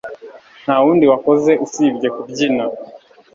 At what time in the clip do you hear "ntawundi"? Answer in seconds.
0.63-1.03